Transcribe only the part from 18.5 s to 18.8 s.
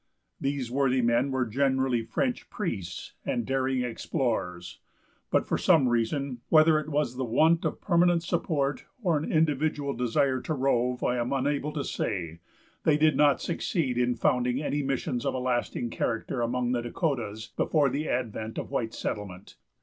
of